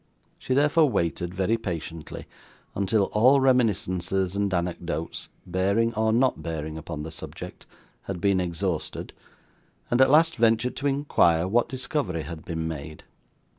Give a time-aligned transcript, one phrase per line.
[0.39, 2.25] She therefore waited, very patiently,
[2.73, 7.67] until all reminiscences and anecdotes, bearing or not bearing upon the subject,
[8.05, 9.13] had been exhausted,
[9.91, 13.03] and at last ventured to inquire what discovery had been made.